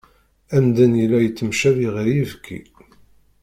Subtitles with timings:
[0.55, 2.59] Amdan yella yettemcabi ɣer yibki.